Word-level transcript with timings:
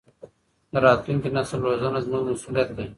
د 0.71 0.73
راتلونکي 0.85 1.29
نسل 1.35 1.59
روزنه 1.65 1.99
زموږ 2.05 2.23
مسؤلیت 2.29 2.69
دی. 2.77 2.87